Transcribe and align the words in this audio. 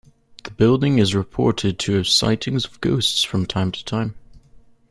The 0.45 0.49
building 0.49 0.97
is 0.97 1.13
reported 1.13 1.77
to 1.77 1.93
have 1.97 2.07
sightings 2.07 2.65
of 2.65 2.81
ghosts 2.81 3.23
from 3.23 3.45
time 3.45 3.71
to 3.71 3.85
time. 3.85 4.15